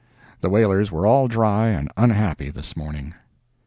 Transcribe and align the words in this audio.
The 0.39 0.49
whalers 0.49 0.91
were 0.91 1.05
all 1.05 1.27
dry 1.27 1.67
and 1.67 1.87
unhappy 1.95 2.49
this 2.49 2.75
morning.) 2.75 3.13